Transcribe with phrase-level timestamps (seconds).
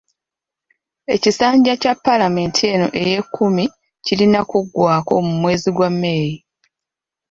[1.15, 3.63] Ekisanja kya paalamenti eno ey'e kkumi
[4.05, 6.27] kirina kuggwako mu mwezi gwa May.